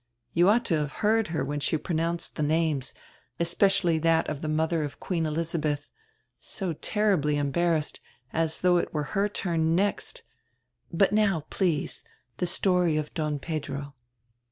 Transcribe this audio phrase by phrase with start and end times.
[0.33, 2.95] You ought to have heard her when she pronounced die names,
[3.39, 5.91] especially that of die mother of queen Elizabeth—
[6.39, 7.99] so terribly embarrassed,
[8.33, 10.23] as though it were her turn next—
[10.91, 12.03] But now, please,
[12.39, 13.93] die story of Don Pedro."